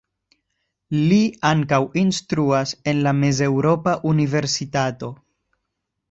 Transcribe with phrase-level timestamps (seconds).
[1.09, 1.17] Li
[1.49, 5.11] ankaŭ instruas en la Mez-Eŭropa Universitato.